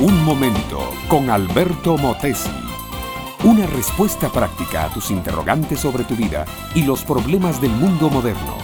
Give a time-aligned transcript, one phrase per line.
[0.00, 2.48] Un momento con Alberto Motesi.
[3.44, 8.56] Una respuesta práctica a tus interrogantes sobre tu vida y los problemas del mundo moderno.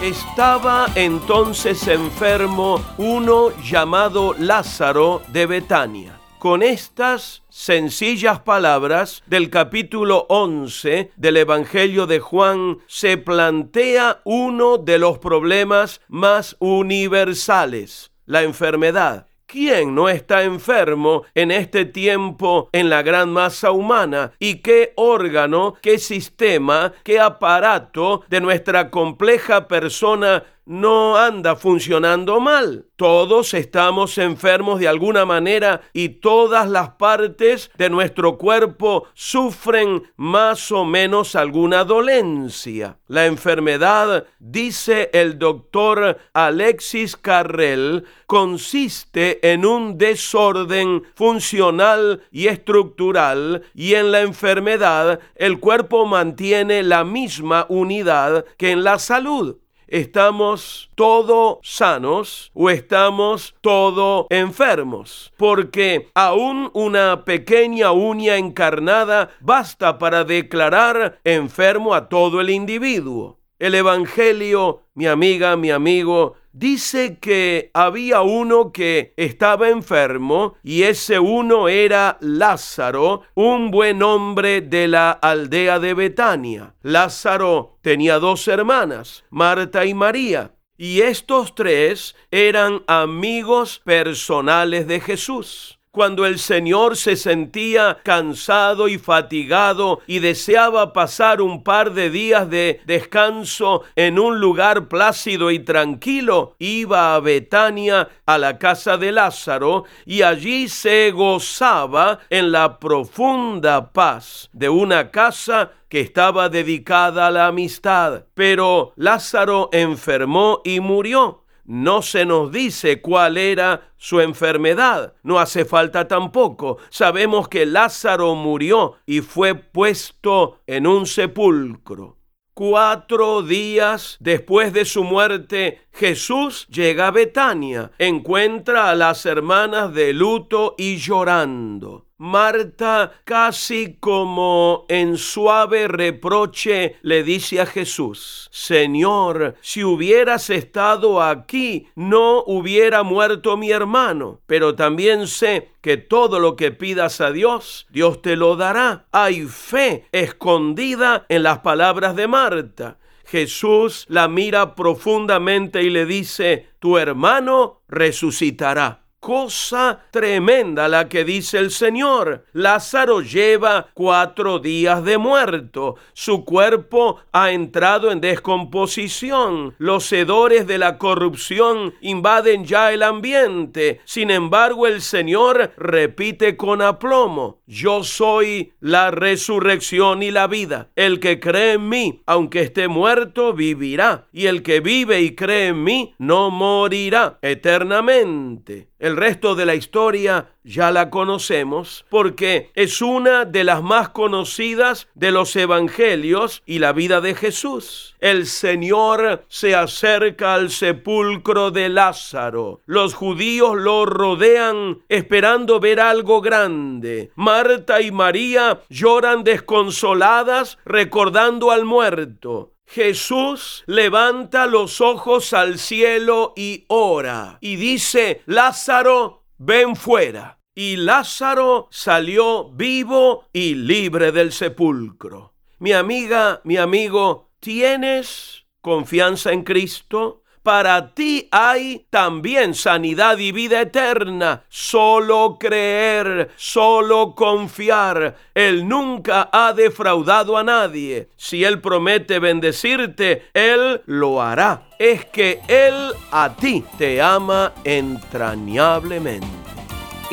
[0.00, 6.25] Estaba entonces enfermo uno llamado Lázaro de Betania.
[6.38, 14.98] Con estas sencillas palabras del capítulo 11 del Evangelio de Juan se plantea uno de
[14.98, 19.26] los problemas más universales, la enfermedad.
[19.46, 24.32] ¿Quién no está enfermo en este tiempo en la gran masa humana?
[24.38, 32.86] ¿Y qué órgano, qué sistema, qué aparato de nuestra compleja persona no anda funcionando mal.
[32.96, 40.72] Todos estamos enfermos de alguna manera y todas las partes de nuestro cuerpo sufren más
[40.72, 42.98] o menos alguna dolencia.
[43.06, 53.94] La enfermedad, dice el doctor Alexis Carrel, consiste en un desorden funcional y estructural y
[53.94, 59.56] en la enfermedad el cuerpo mantiene la misma unidad que en la salud
[59.88, 70.24] estamos todo sanos o estamos todo enfermos, porque aún una pequeña uña encarnada basta para
[70.24, 73.38] declarar enfermo a todo el individuo.
[73.58, 81.18] El Evangelio, mi amiga, mi amigo, dice que había uno que estaba enfermo y ese
[81.18, 86.74] uno era Lázaro, un buen hombre de la aldea de Betania.
[86.82, 90.52] Lázaro tenía dos hermanas, Marta y María.
[90.78, 98.98] Y estos tres eran amigos personales de Jesús cuando el Señor se sentía cansado y
[98.98, 105.60] fatigado y deseaba pasar un par de días de descanso en un lugar plácido y
[105.60, 112.78] tranquilo, iba a Betania, a la casa de Lázaro, y allí se gozaba en la
[112.78, 118.24] profunda paz de una casa que estaba dedicada a la amistad.
[118.34, 125.14] Pero Lázaro enfermó y murió no se nos dice cuál era su enfermedad.
[125.22, 126.78] No hace falta tampoco.
[126.90, 132.18] Sabemos que Lázaro murió y fue puesto en un sepulcro.
[132.54, 140.14] Cuatro días después de su muerte, Jesús llega a Betania, encuentra a las hermanas de
[140.14, 142.05] luto y llorando.
[142.18, 151.88] Marta, casi como en suave reproche, le dice a Jesús, Señor, si hubieras estado aquí,
[151.94, 157.86] no hubiera muerto mi hermano, pero también sé que todo lo que pidas a Dios,
[157.90, 159.04] Dios te lo dará.
[159.12, 162.96] Hay fe escondida en las palabras de Marta.
[163.26, 171.58] Jesús la mira profundamente y le dice, tu hermano resucitará cosa tremenda la que dice
[171.58, 172.44] el Señor.
[172.52, 175.96] Lázaro lleva cuatro días de muerto.
[176.12, 179.74] Su cuerpo ha entrado en descomposición.
[179.78, 184.00] Los hedores de la corrupción invaden ya el ambiente.
[184.04, 190.90] Sin embargo, el Señor repite con aplomo, yo soy la resurrección y la vida.
[190.94, 194.26] El que cree en mí, aunque esté muerto, vivirá.
[194.32, 198.88] Y el que vive y cree en mí, no morirá eternamente.
[198.98, 205.08] El resto de la historia ya la conocemos porque es una de las más conocidas
[205.14, 208.16] de los evangelios y la vida de Jesús.
[208.20, 212.80] El Señor se acerca al sepulcro de Lázaro.
[212.86, 217.30] Los judíos lo rodean esperando ver algo grande.
[217.34, 222.75] Marta y María lloran desconsoladas recordando al muerto.
[222.86, 230.60] Jesús levanta los ojos al cielo y ora y dice, Lázaro, ven fuera.
[230.74, 235.54] Y Lázaro salió vivo y libre del sepulcro.
[235.78, 240.42] Mi amiga, mi amigo, ¿tienes confianza en Cristo?
[240.66, 244.64] Para ti hay también sanidad y vida eterna.
[244.68, 248.34] Solo creer, solo confiar.
[248.52, 251.28] Él nunca ha defraudado a nadie.
[251.36, 254.88] Si Él promete bendecirte, Él lo hará.
[254.98, 255.94] Es que Él
[256.32, 259.46] a ti te ama entrañablemente.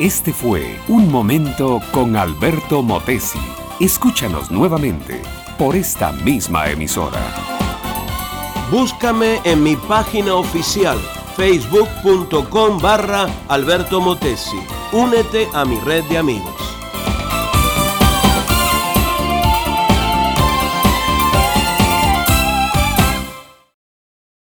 [0.00, 3.38] Este fue Un Momento con Alberto Motesi.
[3.78, 5.22] Escúchanos nuevamente
[5.56, 7.53] por esta misma emisora.
[8.74, 10.98] Búscame en mi página oficial
[11.36, 14.58] facebook.com barra Alberto Motesi.
[14.90, 16.63] Únete a mi red de amigos.